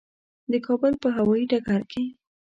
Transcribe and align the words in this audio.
د 0.51 0.53
کابل 0.65 0.93
په 1.03 1.07
هوایي 1.17 1.45
ډګر 1.51 1.81
کې. 1.91 2.03